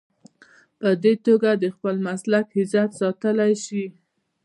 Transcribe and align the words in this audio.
په 0.79 0.89
دې 1.03 1.13
توګه 1.25 1.49
د 1.63 1.65
خپل 1.75 1.95
مسلک 2.07 2.45
عزت 2.59 2.89
ساتلی 3.01 3.53
شي. 3.65 3.85